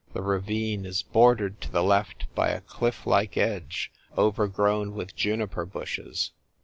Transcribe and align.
The 0.13 0.23
ravine 0.23 0.83
is 0.83 1.03
bordered 1.03 1.61
to 1.61 1.69
the 1.71 1.83
left 1.83 2.25
by 2.33 2.49
a 2.49 2.61
cliff 2.61 3.05
like 3.05 3.37
edge, 3.37 3.91
overgrown 4.17 4.93
witli 4.93 5.13
juniper 5.13 5.63
bushes. 5.63 6.31